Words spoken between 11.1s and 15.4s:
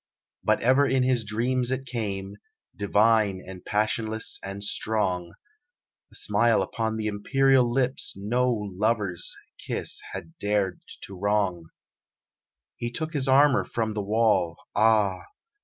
wrong. He took his armor from the wall Ah!